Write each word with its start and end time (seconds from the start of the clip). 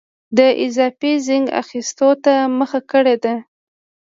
د 0.37 0.39
اضافي 0.65 1.13
زېنک 1.25 1.47
اخیستو 1.61 2.09
ته 2.23 2.33
مخه 2.59 2.79
کړې 2.91 3.15
ده. 3.23 3.35